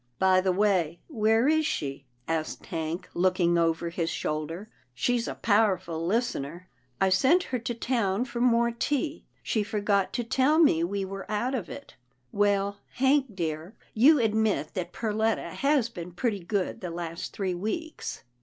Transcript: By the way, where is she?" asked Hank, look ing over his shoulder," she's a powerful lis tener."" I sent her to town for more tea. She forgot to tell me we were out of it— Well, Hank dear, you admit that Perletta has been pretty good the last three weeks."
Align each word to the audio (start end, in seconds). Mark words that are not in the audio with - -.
By 0.17 0.41
the 0.41 0.51
way, 0.51 0.99
where 1.09 1.47
is 1.47 1.63
she?" 1.63 2.07
asked 2.27 2.65
Hank, 2.65 3.07
look 3.13 3.39
ing 3.39 3.59
over 3.59 3.89
his 3.91 4.09
shoulder," 4.09 4.67
she's 4.95 5.27
a 5.27 5.35
powerful 5.35 6.03
lis 6.03 6.31
tener."" 6.31 6.67
I 6.99 7.09
sent 7.09 7.43
her 7.43 7.59
to 7.59 7.75
town 7.75 8.25
for 8.25 8.41
more 8.41 8.71
tea. 8.71 9.25
She 9.43 9.61
forgot 9.61 10.11
to 10.13 10.23
tell 10.23 10.57
me 10.57 10.83
we 10.83 11.05
were 11.05 11.29
out 11.29 11.53
of 11.53 11.69
it— 11.69 11.97
Well, 12.31 12.77
Hank 12.95 13.35
dear, 13.35 13.75
you 13.93 14.17
admit 14.17 14.73
that 14.73 14.91
Perletta 14.91 15.51
has 15.51 15.87
been 15.87 16.13
pretty 16.13 16.39
good 16.43 16.81
the 16.81 16.89
last 16.89 17.31
three 17.31 17.53
weeks." 17.53 18.23